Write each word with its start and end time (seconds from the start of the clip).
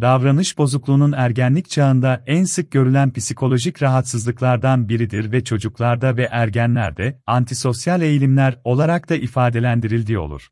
Davranış 0.00 0.58
bozukluğunun 0.58 1.12
ergenlik 1.12 1.70
çağında 1.70 2.22
en 2.26 2.44
sık 2.44 2.70
görülen 2.70 3.12
psikolojik 3.12 3.82
rahatsızlıklardan 3.82 4.88
biridir 4.88 5.32
ve 5.32 5.44
çocuklarda 5.44 6.16
ve 6.16 6.28
ergenlerde 6.30 7.20
antisosyal 7.26 8.02
eğilimler 8.02 8.60
olarak 8.64 9.08
da 9.08 9.16
ifadelendirildiği 9.16 10.18
olur. 10.18 10.48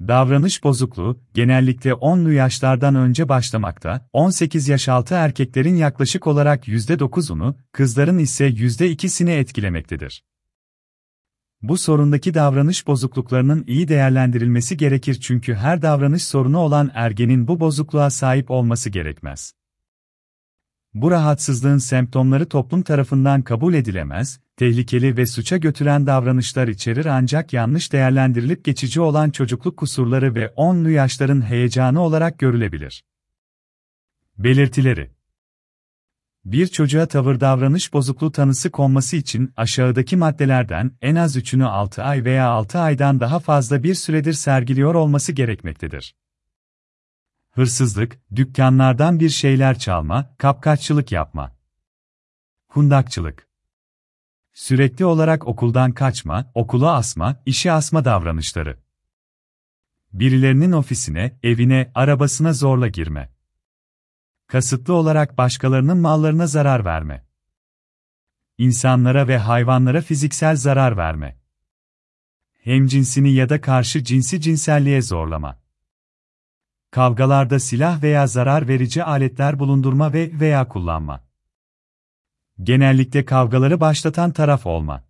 Davranış 0.00 0.64
bozukluğu, 0.64 1.20
genellikle 1.34 1.90
10'lu 1.90 2.32
yaşlardan 2.32 2.94
önce 2.94 3.28
başlamakta, 3.28 4.08
18 4.12 4.68
yaş 4.68 4.88
altı 4.88 5.14
erkeklerin 5.14 5.76
yaklaşık 5.76 6.26
olarak 6.26 6.68
%9'unu, 6.68 7.54
kızların 7.72 8.18
ise 8.18 8.48
%2'sini 8.48 9.30
etkilemektedir. 9.30 10.24
Bu 11.62 11.78
sorundaki 11.78 12.34
davranış 12.34 12.86
bozukluklarının 12.86 13.64
iyi 13.66 13.88
değerlendirilmesi 13.88 14.76
gerekir 14.76 15.14
çünkü 15.14 15.54
her 15.54 15.82
davranış 15.82 16.24
sorunu 16.24 16.58
olan 16.58 16.90
ergenin 16.94 17.48
bu 17.48 17.60
bozukluğa 17.60 18.10
sahip 18.10 18.50
olması 18.50 18.90
gerekmez. 18.90 19.52
Bu 20.94 21.10
rahatsızlığın 21.10 21.78
semptomları 21.78 22.48
toplum 22.48 22.82
tarafından 22.82 23.42
kabul 23.42 23.74
edilemez, 23.74 24.40
tehlikeli 24.56 25.16
ve 25.16 25.26
suça 25.26 25.56
götüren 25.56 26.06
davranışlar 26.06 26.68
içerir 26.68 27.06
ancak 27.06 27.52
yanlış 27.52 27.92
değerlendirilip 27.92 28.64
geçici 28.64 29.00
olan 29.00 29.30
çocukluk 29.30 29.76
kusurları 29.76 30.34
ve 30.34 30.48
onlu 30.56 30.90
yaşların 30.90 31.42
heyecanı 31.42 32.00
olarak 32.00 32.38
görülebilir. 32.38 33.04
Belirtileri 34.38 35.10
bir 36.44 36.66
çocuğa 36.66 37.06
tavır 37.06 37.40
davranış 37.40 37.92
bozukluğu 37.92 38.32
tanısı 38.32 38.70
konması 38.70 39.16
için 39.16 39.52
aşağıdaki 39.56 40.16
maddelerden 40.16 40.96
en 41.00 41.14
az 41.14 41.36
üçünü 41.36 41.64
6 41.64 42.02
ay 42.02 42.24
veya 42.24 42.48
6 42.48 42.78
aydan 42.78 43.20
daha 43.20 43.38
fazla 43.38 43.82
bir 43.82 43.94
süredir 43.94 44.32
sergiliyor 44.32 44.94
olması 44.94 45.32
gerekmektedir. 45.32 46.14
Hırsızlık, 47.50 48.18
dükkanlardan 48.36 49.20
bir 49.20 49.28
şeyler 49.28 49.78
çalma, 49.78 50.34
kapkaççılık 50.38 51.12
yapma. 51.12 51.56
Kundakçılık. 52.68 53.48
Sürekli 54.52 55.04
olarak 55.04 55.46
okuldan 55.46 55.92
kaçma, 55.92 56.50
okula 56.54 56.92
asma, 56.94 57.42
işe 57.46 57.72
asma 57.72 58.04
davranışları. 58.04 58.78
Birilerinin 60.12 60.72
ofisine, 60.72 61.38
evine, 61.42 61.90
arabasına 61.94 62.52
zorla 62.52 62.88
girme 62.88 63.39
kasıtlı 64.50 64.94
olarak 64.94 65.38
başkalarının 65.38 65.98
mallarına 65.98 66.46
zarar 66.46 66.84
verme. 66.84 67.26
İnsanlara 68.58 69.28
ve 69.28 69.38
hayvanlara 69.38 70.00
fiziksel 70.00 70.56
zarar 70.56 70.96
verme. 70.96 71.38
Hemcinsini 72.64 73.32
ya 73.32 73.48
da 73.48 73.60
karşı 73.60 74.04
cinsi 74.04 74.40
cinselliğe 74.40 75.02
zorlama. 75.02 75.60
Kavgalarda 76.90 77.60
silah 77.60 78.02
veya 78.02 78.26
zarar 78.26 78.68
verici 78.68 79.04
aletler 79.04 79.58
bulundurma 79.58 80.12
ve 80.12 80.30
veya 80.40 80.68
kullanma. 80.68 81.24
Genellikle 82.62 83.24
kavgaları 83.24 83.80
başlatan 83.80 84.32
taraf 84.32 84.66
olma. 84.66 85.04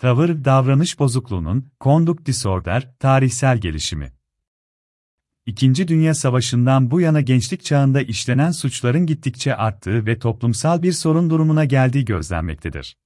Tavır 0.00 0.44
davranış 0.44 0.98
bozukluğunun, 0.98 1.70
conduct 1.80 2.26
disorder, 2.26 2.94
tarihsel 2.98 3.58
gelişimi. 3.58 4.17
İkinci 5.48 5.88
Dünya 5.88 6.14
Savaşı'ndan 6.14 6.90
bu 6.90 7.00
yana 7.00 7.20
gençlik 7.20 7.64
çağında 7.64 8.02
işlenen 8.02 8.50
suçların 8.50 9.06
gittikçe 9.06 9.56
arttığı 9.56 10.06
ve 10.06 10.18
toplumsal 10.18 10.82
bir 10.82 10.92
sorun 10.92 11.30
durumuna 11.30 11.64
geldiği 11.64 12.04
gözlenmektedir. 12.04 12.96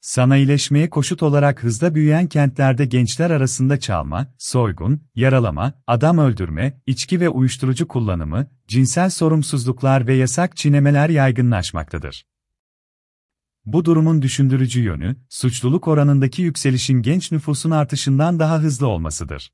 Sanayileşmeye 0.00 0.90
koşut 0.90 1.22
olarak 1.22 1.62
hızla 1.62 1.94
büyüyen 1.94 2.26
kentlerde 2.26 2.84
gençler 2.86 3.30
arasında 3.30 3.80
çalma, 3.80 4.34
soygun, 4.38 5.00
yaralama, 5.14 5.72
adam 5.86 6.18
öldürme, 6.18 6.80
içki 6.86 7.20
ve 7.20 7.28
uyuşturucu 7.28 7.88
kullanımı, 7.88 8.46
cinsel 8.68 9.10
sorumsuzluklar 9.10 10.06
ve 10.06 10.14
yasak 10.14 10.56
çiğnemeler 10.56 11.08
yaygınlaşmaktadır. 11.08 12.26
Bu 13.64 13.84
durumun 13.84 14.22
düşündürücü 14.22 14.80
yönü, 14.80 15.16
suçluluk 15.28 15.88
oranındaki 15.88 16.42
yükselişin 16.42 17.02
genç 17.02 17.32
nüfusun 17.32 17.70
artışından 17.70 18.38
daha 18.38 18.58
hızlı 18.58 18.86
olmasıdır. 18.86 19.50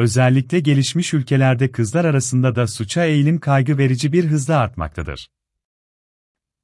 Özellikle 0.00 0.60
gelişmiş 0.60 1.14
ülkelerde 1.14 1.72
kızlar 1.72 2.04
arasında 2.04 2.56
da 2.56 2.66
suça 2.66 3.04
eğilim 3.04 3.40
kaygı 3.40 3.78
verici 3.78 4.12
bir 4.12 4.24
hızla 4.24 4.58
artmaktadır. 4.58 5.28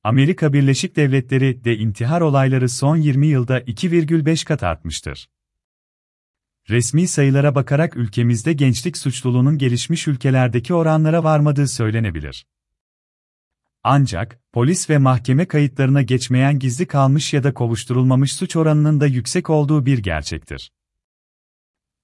Amerika 0.04 0.52
Birleşik 0.52 0.96
Devletleri 0.96 1.64
de 1.64 1.76
intihar 1.76 2.20
olayları 2.20 2.68
son 2.68 2.96
20 2.96 3.26
yılda 3.26 3.60
2,5 3.60 4.44
kat 4.44 4.62
artmıştır. 4.62 5.28
Resmi 6.70 7.08
sayılara 7.08 7.54
bakarak 7.54 7.96
ülkemizde 7.96 8.52
gençlik 8.52 8.96
suçluluğunun 8.96 9.58
gelişmiş 9.58 10.08
ülkelerdeki 10.08 10.74
oranlara 10.74 11.24
varmadığı 11.24 11.68
söylenebilir. 11.68 12.46
Ancak, 13.84 14.40
polis 14.52 14.90
ve 14.90 14.98
mahkeme 14.98 15.48
kayıtlarına 15.48 16.02
geçmeyen 16.02 16.58
gizli 16.58 16.86
kalmış 16.86 17.32
ya 17.32 17.44
da 17.44 17.54
kovuşturulmamış 17.54 18.32
suç 18.32 18.56
oranının 18.56 19.00
da 19.00 19.06
yüksek 19.06 19.50
olduğu 19.50 19.86
bir 19.86 19.98
gerçektir. 19.98 20.70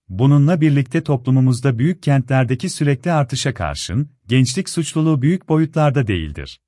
Bununla 0.09 0.61
birlikte 0.61 1.05
toplumumuzda 1.05 1.79
büyük 1.79 2.03
kentlerdeki 2.03 2.69
sürekli 2.69 3.13
artışa 3.13 3.55
karşın, 3.55 4.11
gençlik 4.27 4.69
suçluluğu 4.69 5.23
büyük 5.23 5.49
boyutlarda 5.49 6.07
değildir. 6.07 6.61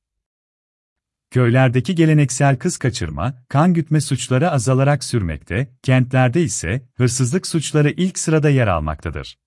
Köylerdeki 1.31 1.95
geleneksel 1.95 2.57
kız 2.59 2.79
kaçırma, 2.79 3.45
kan 3.49 3.75
gütme 3.75 4.01
suçları 4.01 4.51
azalarak 4.51 5.05
sürmekte, 5.05 5.77
kentlerde 5.83 6.43
ise 6.43 6.89
hırsızlık 6.95 7.47
suçları 7.47 7.91
ilk 7.91 8.19
sırada 8.19 8.51
yer 8.51 8.67
almaktadır. 8.67 9.39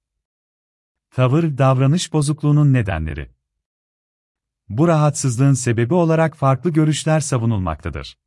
Tavır, 1.11 1.57
davranış 1.57 2.13
bozukluğunun 2.13 2.73
nedenleri. 2.73 3.29
Bu 4.69 4.87
rahatsızlığın 4.87 5.53
sebebi 5.53 5.93
olarak 5.93 6.37
farklı 6.37 6.69
görüşler 6.69 7.19
savunulmaktadır. 7.19 8.17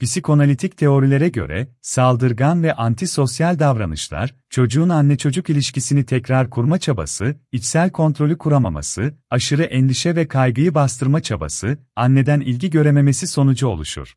Psikonalitik 0.00 0.76
teorilere 0.76 1.28
göre, 1.28 1.68
saldırgan 1.80 2.62
ve 2.62 2.74
antisosyal 2.74 3.58
davranışlar, 3.58 4.34
çocuğun 4.50 4.88
anne-çocuk 4.88 5.50
ilişkisini 5.50 6.06
tekrar 6.06 6.50
kurma 6.50 6.78
çabası, 6.78 7.36
içsel 7.52 7.90
kontrolü 7.90 8.38
kuramaması, 8.38 9.14
aşırı 9.30 9.62
endişe 9.62 10.16
ve 10.16 10.28
kaygıyı 10.28 10.74
bastırma 10.74 11.20
çabası, 11.20 11.78
anneden 11.96 12.40
ilgi 12.40 12.70
görememesi 12.70 13.26
sonucu 13.26 13.66
oluşur. 13.66 14.14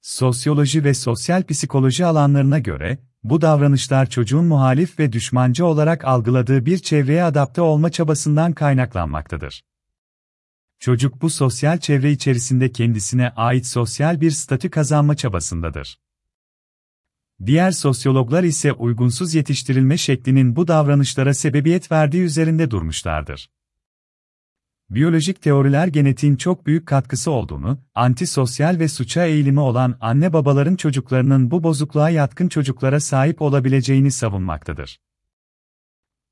Sosyoloji 0.00 0.84
ve 0.84 0.94
sosyal 0.94 1.42
psikoloji 1.42 2.06
alanlarına 2.06 2.58
göre, 2.58 2.98
bu 3.24 3.40
davranışlar 3.40 4.10
çocuğun 4.10 4.44
muhalif 4.44 4.98
ve 4.98 5.12
düşmancı 5.12 5.66
olarak 5.66 6.04
algıladığı 6.04 6.66
bir 6.66 6.78
çevreye 6.78 7.24
adapte 7.24 7.60
olma 7.60 7.90
çabasından 7.90 8.52
kaynaklanmaktadır. 8.52 9.62
Çocuk 10.78 11.22
bu 11.22 11.30
sosyal 11.30 11.78
çevre 11.78 12.12
içerisinde 12.12 12.72
kendisine 12.72 13.28
ait 13.28 13.66
sosyal 13.66 14.20
bir 14.20 14.30
statü 14.30 14.70
kazanma 14.70 15.14
çabasındadır. 15.14 15.98
Diğer 17.46 17.70
sosyologlar 17.70 18.44
ise 18.44 18.72
uygunsuz 18.72 19.34
yetiştirilme 19.34 19.96
şeklinin 19.96 20.56
bu 20.56 20.68
davranışlara 20.68 21.34
sebebiyet 21.34 21.92
verdiği 21.92 22.22
üzerinde 22.22 22.70
durmuşlardır. 22.70 23.50
Biyolojik 24.90 25.42
teoriler 25.42 25.86
genetiğin 25.86 26.36
çok 26.36 26.66
büyük 26.66 26.86
katkısı 26.86 27.30
olduğunu, 27.30 27.78
antisosyal 27.94 28.78
ve 28.78 28.88
suça 28.88 29.24
eğilimi 29.24 29.60
olan 29.60 29.96
anne 30.00 30.32
babaların 30.32 30.76
çocuklarının 30.76 31.50
bu 31.50 31.62
bozukluğa 31.62 32.10
yatkın 32.10 32.48
çocuklara 32.48 33.00
sahip 33.00 33.42
olabileceğini 33.42 34.10
savunmaktadır. 34.10 35.00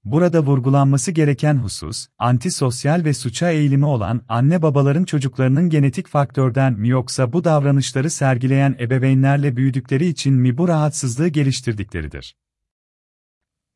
Burada 0.04 0.40
vurgulanması 0.40 1.12
gereken 1.12 1.54
husus, 1.54 2.06
antisosyal 2.18 3.04
ve 3.04 3.14
suça 3.14 3.50
eğilimi 3.50 3.86
olan 3.86 4.20
anne 4.28 4.62
babaların 4.62 5.04
çocuklarının 5.04 5.70
genetik 5.70 6.08
faktörden 6.08 6.72
mi 6.72 6.88
yoksa 6.88 7.32
bu 7.32 7.44
davranışları 7.44 8.10
sergileyen 8.10 8.76
ebeveynlerle 8.80 9.56
büyüdükleri 9.56 10.06
için 10.06 10.34
mi 10.34 10.58
bu 10.58 10.68
rahatsızlığı 10.68 11.28
geliştirdikleridir. 11.28 12.36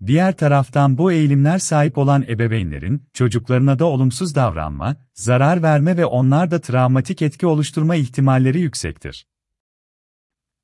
Diğer 0.06 0.36
taraftan 0.36 0.98
bu 0.98 1.12
eğilimler 1.12 1.58
sahip 1.58 1.98
olan 1.98 2.24
ebeveynlerin, 2.28 3.02
çocuklarına 3.12 3.78
da 3.78 3.84
olumsuz 3.84 4.34
davranma, 4.34 4.96
zarar 5.14 5.62
verme 5.62 5.96
ve 5.96 6.06
onlar 6.06 6.50
da 6.50 6.60
travmatik 6.60 7.22
etki 7.22 7.46
oluşturma 7.46 7.96
ihtimalleri 7.96 8.60
yüksektir. 8.60 9.26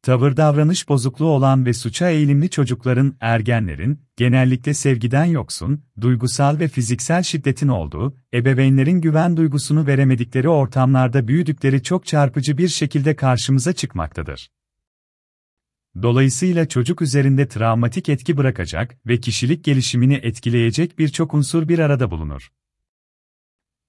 Tavır 0.05 0.37
davranış 0.37 0.89
bozukluğu 0.89 1.29
olan 1.29 1.67
ve 1.67 1.73
suça 1.73 2.11
eğilimli 2.11 2.51
çocukların, 2.51 3.17
ergenlerin, 3.21 4.01
genellikle 4.17 4.75
sevgiden 4.75 5.25
yoksun, 5.25 5.83
duygusal 6.01 6.59
ve 6.59 6.69
fiziksel 6.69 7.23
şiddetin 7.23 7.69
olduğu, 7.69 8.17
ebeveynlerin 8.35 9.01
güven 9.01 9.37
duygusunu 9.37 9.87
veremedikleri 9.87 10.49
ortamlarda 10.49 11.29
büyüdükleri 11.29 11.83
çok 11.83 12.07
çarpıcı 12.07 12.59
bir 12.59 12.69
şekilde 12.69 13.17
karşımıza 13.17 13.73
çıkmaktadır. 13.73 14.51
Dolayısıyla 16.03 16.69
çocuk 16.69 17.03
üzerinde 17.03 17.49
travmatik 17.49 18.09
etki 18.09 18.37
bırakacak 18.37 18.97
ve 19.07 19.21
kişilik 19.21 19.65
gelişimini 19.65 20.15
etkileyecek 20.15 20.99
birçok 20.99 21.35
unsur 21.35 21.69
bir 21.69 21.79
arada 21.79 22.11
bulunur. 22.11 22.51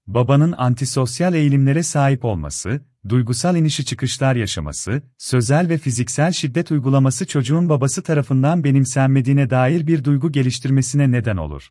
Babanın 0.06 0.54
antisosyal 0.58 1.34
eğilimlere 1.34 1.82
sahip 1.82 2.24
olması, 2.24 2.80
duygusal 3.08 3.56
inişi 3.56 3.84
çıkışlar 3.84 4.36
yaşaması, 4.36 5.02
sözel 5.18 5.68
ve 5.68 5.78
fiziksel 5.78 6.32
şiddet 6.32 6.70
uygulaması 6.70 7.26
çocuğun 7.26 7.68
babası 7.68 8.02
tarafından 8.02 8.64
benimsenmediğine 8.64 9.50
dair 9.50 9.86
bir 9.86 10.04
duygu 10.04 10.32
geliştirmesine 10.32 11.10
neden 11.10 11.36
olur. 11.36 11.70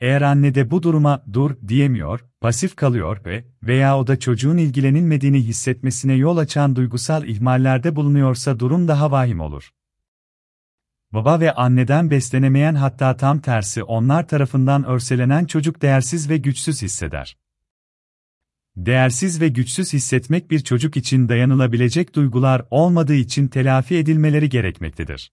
Eğer 0.00 0.22
anne 0.22 0.54
de 0.54 0.70
bu 0.70 0.82
duruma 0.82 1.24
dur 1.32 1.56
diyemiyor, 1.68 2.24
pasif 2.40 2.76
kalıyor 2.76 3.24
ve 3.24 3.44
veya 3.62 3.98
o 3.98 4.06
da 4.06 4.18
çocuğun 4.18 4.56
ilgilenilmediğini 4.56 5.40
hissetmesine 5.42 6.14
yol 6.14 6.36
açan 6.36 6.76
duygusal 6.76 7.28
ihmallerde 7.28 7.96
bulunuyorsa 7.96 8.58
durum 8.58 8.88
daha 8.88 9.10
vahim 9.10 9.40
olur. 9.40 9.70
Baba 11.16 11.40
ve 11.40 11.52
anneden 11.52 12.10
beslenemeyen 12.10 12.74
hatta 12.74 13.16
tam 13.16 13.40
tersi 13.40 13.82
onlar 13.82 14.28
tarafından 14.28 14.84
örselenen 14.84 15.44
çocuk 15.44 15.82
değersiz 15.82 16.30
ve 16.30 16.36
güçsüz 16.36 16.82
hisseder. 16.82 17.36
Değersiz 18.76 19.40
ve 19.40 19.48
güçsüz 19.48 19.92
hissetmek 19.92 20.50
bir 20.50 20.60
çocuk 20.60 20.96
için 20.96 21.28
dayanılabilecek 21.28 22.14
duygular 22.14 22.66
olmadığı 22.70 23.14
için 23.14 23.48
telafi 23.48 23.96
edilmeleri 23.96 24.48
gerekmektedir. 24.48 25.32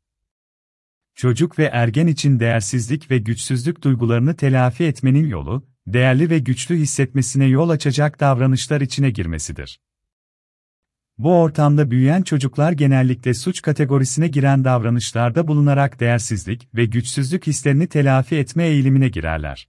Çocuk 1.15 1.59
ve 1.59 1.63
ergen 1.63 2.07
için 2.07 2.39
değersizlik 2.39 3.11
ve 3.11 3.17
güçsüzlük 3.17 3.83
duygularını 3.83 4.35
telafi 4.35 4.83
etmenin 4.83 5.27
yolu, 5.27 5.67
değerli 5.87 6.29
ve 6.29 6.39
güçlü 6.39 6.75
hissetmesine 6.75 7.45
yol 7.45 7.69
açacak 7.69 8.19
davranışlar 8.19 8.81
içine 8.81 9.09
girmesidir. 9.09 9.79
Bu 11.17 11.35
ortamda 11.35 11.91
büyüyen 11.91 12.21
çocuklar 12.21 12.71
genellikle 12.71 13.33
suç 13.33 13.61
kategorisine 13.61 14.27
giren 14.27 14.63
davranışlarda 14.63 15.47
bulunarak 15.47 15.99
değersizlik 15.99 16.69
ve 16.75 16.85
güçsüzlük 16.85 17.47
hislerini 17.47 17.87
telafi 17.87 18.35
etme 18.35 18.67
eğilimine 18.67 19.09
girerler. 19.09 19.67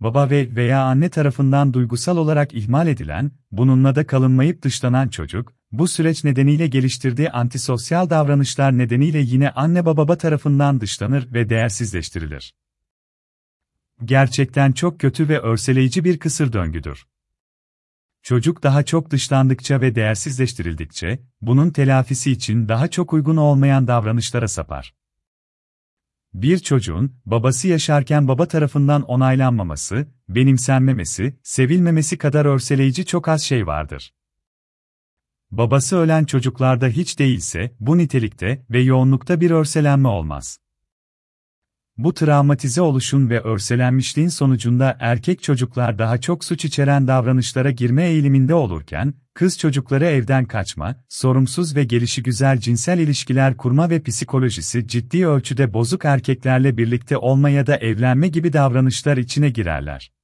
Baba 0.00 0.30
ve 0.30 0.56
veya 0.56 0.82
anne 0.82 1.08
tarafından 1.08 1.72
duygusal 1.72 2.16
olarak 2.16 2.54
ihmal 2.54 2.88
edilen, 2.88 3.30
bununla 3.52 3.94
da 3.94 4.06
kalınmayıp 4.06 4.62
dışlanan 4.62 5.08
çocuk, 5.08 5.52
bu 5.72 5.88
süreç 5.88 6.24
nedeniyle 6.24 6.66
geliştirdiği 6.66 7.30
antisosyal 7.30 8.10
davranışlar 8.10 8.78
nedeniyle 8.78 9.18
yine 9.18 9.50
anne 9.50 9.86
baba 9.86 10.18
tarafından 10.18 10.80
dışlanır 10.80 11.32
ve 11.32 11.48
değersizleştirilir. 11.48 12.54
Gerçekten 14.04 14.72
çok 14.72 15.00
kötü 15.00 15.28
ve 15.28 15.38
örseleyici 15.38 16.04
bir 16.04 16.18
kısır 16.18 16.52
döngüdür. 16.52 17.06
Çocuk 18.26 18.62
daha 18.62 18.82
çok 18.82 19.10
dışlandıkça 19.10 19.80
ve 19.80 19.94
değersizleştirildikçe, 19.94 21.22
bunun 21.40 21.70
telafisi 21.70 22.32
için 22.32 22.68
daha 22.68 22.88
çok 22.88 23.12
uygun 23.12 23.36
olmayan 23.36 23.86
davranışlara 23.86 24.48
sapar. 24.48 24.94
Bir 26.34 26.58
çocuğun, 26.58 27.16
babası 27.26 27.68
yaşarken 27.68 28.28
baba 28.28 28.48
tarafından 28.48 29.02
onaylanmaması, 29.02 30.06
benimsenmemesi, 30.28 31.36
sevilmemesi 31.42 32.18
kadar 32.18 32.44
örseleyici 32.44 33.06
çok 33.06 33.28
az 33.28 33.42
şey 33.42 33.66
vardır. 33.66 34.14
Babası 35.50 35.96
ölen 35.96 36.24
çocuklarda 36.24 36.88
hiç 36.88 37.18
değilse, 37.18 37.76
bu 37.80 37.98
nitelikte 37.98 38.66
ve 38.70 38.80
yoğunlukta 38.80 39.40
bir 39.40 39.50
örselenme 39.50 40.08
olmaz. 40.08 40.58
Bu 41.98 42.14
travmatize 42.14 42.80
oluşun 42.80 43.30
ve 43.30 43.40
örselenmişliğin 43.40 44.28
sonucunda 44.28 44.96
erkek 45.00 45.42
çocuklar 45.42 45.98
daha 45.98 46.18
çok 46.20 46.44
suç 46.44 46.64
içeren 46.64 47.06
davranışlara 47.06 47.70
girme 47.70 48.04
eğiliminde 48.04 48.54
olurken, 48.54 49.14
kız 49.34 49.58
çocukları 49.58 50.04
evden 50.04 50.44
kaçma, 50.44 50.96
sorumsuz 51.08 51.76
ve 51.76 51.84
gelişigüzel 51.84 52.58
cinsel 52.58 52.98
ilişkiler 52.98 53.56
kurma 53.56 53.90
ve 53.90 54.02
psikolojisi 54.02 54.88
ciddi 54.88 55.26
ölçüde 55.26 55.72
bozuk 55.72 56.04
erkeklerle 56.04 56.76
birlikte 56.76 57.16
olma 57.16 57.48
ya 57.50 57.66
da 57.66 57.76
evlenme 57.76 58.28
gibi 58.28 58.52
davranışlar 58.52 59.16
içine 59.16 59.50
girerler. 59.50 60.15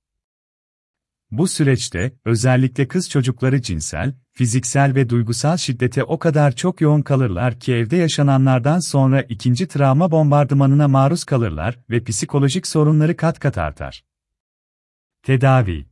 Bu 1.32 1.48
süreçte, 1.48 2.12
özellikle 2.24 2.88
kız 2.88 3.10
çocukları 3.10 3.62
cinsel, 3.62 4.14
fiziksel 4.32 4.94
ve 4.94 5.08
duygusal 5.08 5.56
şiddete 5.56 6.04
o 6.04 6.18
kadar 6.18 6.56
çok 6.56 6.80
yoğun 6.80 7.02
kalırlar 7.02 7.60
ki 7.60 7.72
evde 7.72 7.96
yaşananlardan 7.96 8.78
sonra 8.78 9.22
ikinci 9.22 9.68
travma 9.68 10.10
bombardımanına 10.10 10.88
maruz 10.88 11.24
kalırlar 11.24 11.78
ve 11.90 12.04
psikolojik 12.04 12.66
sorunları 12.66 13.16
kat 13.16 13.38
kat 13.38 13.58
artar. 13.58 14.04
Tedavi 15.22 15.86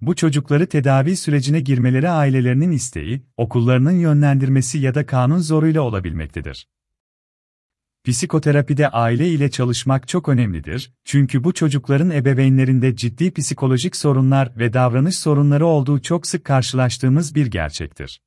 Bu 0.00 0.16
çocukları 0.16 0.66
tedavi 0.66 1.16
sürecine 1.16 1.60
girmeleri 1.60 2.10
ailelerinin 2.10 2.72
isteği, 2.72 3.22
okullarının 3.36 3.98
yönlendirmesi 3.98 4.78
ya 4.78 4.94
da 4.94 5.06
kanun 5.06 5.38
zoruyla 5.38 5.82
olabilmektedir. 5.82 6.68
Psikoterapide 8.04 8.88
aile 8.88 9.28
ile 9.28 9.50
çalışmak 9.50 10.08
çok 10.08 10.28
önemlidir, 10.28 10.92
çünkü 11.04 11.44
bu 11.44 11.52
çocukların 11.52 12.10
ebeveynlerinde 12.10 12.96
ciddi 12.96 13.34
psikolojik 13.34 13.96
sorunlar 13.96 14.52
ve 14.58 14.72
davranış 14.72 15.18
sorunları 15.18 15.66
olduğu 15.66 16.00
çok 16.02 16.26
sık 16.26 16.44
karşılaştığımız 16.44 17.34
bir 17.34 17.46
gerçektir. 17.46 18.20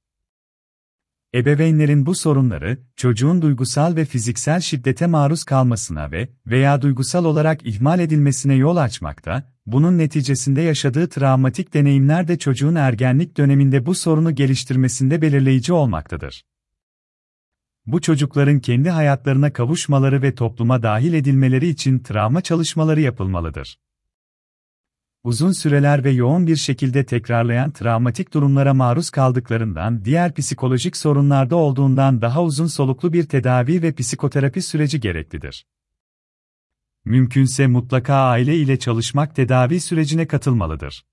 Ebeveynlerin 1.36 2.06
bu 2.06 2.16
sorunları, 2.16 2.78
çocuğun 2.96 3.42
duygusal 3.42 3.96
ve 3.96 4.06
fiziksel 4.06 4.60
şiddete 4.60 5.08
maruz 5.08 5.44
kalmasına 5.44 6.12
ve 6.12 6.30
veya 6.48 6.82
duygusal 6.82 7.26
olarak 7.26 7.66
ihmal 7.66 8.00
edilmesine 8.00 8.56
yol 8.56 8.78
açmakta, 8.78 9.54
bunun 9.66 9.98
neticesinde 9.98 10.62
yaşadığı 10.62 11.10
travmatik 11.10 11.74
deneyimler 11.74 12.28
de 12.28 12.38
çocuğun 12.38 12.76
ergenlik 12.76 13.38
döneminde 13.38 13.86
bu 13.86 13.96
sorunu 13.96 14.36
geliştirmesinde 14.36 15.22
belirleyici 15.22 15.74
olmaktadır 15.74 16.44
bu 17.88 18.02
çocukların 18.02 18.60
kendi 18.60 18.90
hayatlarına 18.90 19.54
kavuşmaları 19.54 20.22
ve 20.22 20.36
topluma 20.36 20.84
dahil 20.84 21.14
edilmeleri 21.14 21.68
için 21.68 22.00
travma 22.00 22.42
çalışmaları 22.42 23.02
yapılmalıdır. 23.02 23.80
Uzun 25.24 25.52
süreler 25.52 26.04
ve 26.04 26.12
yoğun 26.12 26.48
bir 26.48 26.56
şekilde 26.56 27.06
tekrarlayan 27.06 27.72
travmatik 27.72 28.34
durumlara 28.34 28.74
maruz 28.74 29.10
kaldıklarından 29.10 30.06
diğer 30.06 30.34
psikolojik 30.34 30.98
sorunlarda 30.98 31.56
olduğundan 31.56 32.22
daha 32.22 32.44
uzun 32.44 32.68
soluklu 32.68 33.14
bir 33.14 33.24
tedavi 33.24 33.82
ve 33.82 33.94
psikoterapi 33.94 34.62
süreci 34.62 35.00
gereklidir. 35.00 35.66
Mümkünse 37.06 37.68
mutlaka 37.68 38.16
aile 38.16 38.58
ile 38.58 38.80
çalışmak 38.80 39.36
tedavi 39.36 39.80
sürecine 39.80 40.28
katılmalıdır. 40.28 41.06